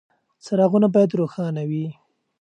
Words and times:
څراغونه 0.45 0.87
باید 0.95 1.17
روښانه 1.19 1.63
وي. 1.69 1.85